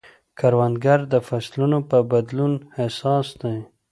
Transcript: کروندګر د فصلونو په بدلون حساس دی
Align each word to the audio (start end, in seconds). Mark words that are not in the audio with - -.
کروندګر 0.39 0.99
د 1.13 1.15
فصلونو 1.27 1.79
په 1.89 1.97
بدلون 2.11 2.53
حساس 2.77 3.27
دی 3.41 3.57